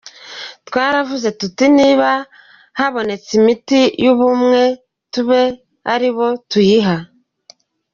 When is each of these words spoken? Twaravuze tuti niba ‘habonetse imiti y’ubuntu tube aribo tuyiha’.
Twaravuze 0.67 1.27
tuti 1.39 1.65
niba 1.77 2.09
‘habonetse 2.79 3.29
imiti 3.39 3.81
y’ubuntu 4.03 4.61
tube 5.11 5.41
aribo 5.93 6.27
tuyiha’. 6.49 6.95